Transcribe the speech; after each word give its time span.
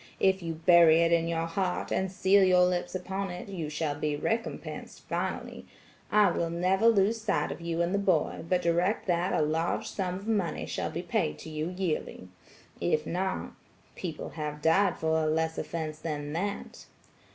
If 0.19 0.41
you 0.41 0.55
bury 0.55 1.01
it 1.01 1.11
in 1.11 1.27
your 1.27 1.45
heart, 1.45 1.91
and 1.91 2.11
seal 2.11 2.43
your 2.43 2.65
lips 2.65 2.95
upon 2.95 3.29
it, 3.29 3.49
you 3.49 3.69
shall 3.69 3.93
be 3.93 4.15
recompensed 4.15 5.01
finally, 5.01 5.67
I 6.11 6.31
will 6.31 6.49
never 6.49 6.87
lose 6.87 7.21
sight 7.21 7.51
of 7.51 7.61
you 7.61 7.83
and 7.83 7.93
the 7.93 7.99
boy, 7.99 8.43
but 8.49 8.63
direct 8.63 9.05
that 9.05 9.31
a 9.31 9.43
large 9.43 9.87
sum 9.87 10.65
shall 10.65 10.89
be 10.89 11.03
paid 11.03 11.37
to 11.37 11.51
you 11.51 11.69
yearly. 11.69 12.29
If 12.79 13.05
not–people 13.05 14.29
have 14.29 14.63
died 14.63 14.97
for 14.97 15.21
a 15.23 15.27
less 15.27 15.59
offense 15.59 15.99
than 15.99 16.33
that.' 16.33 16.87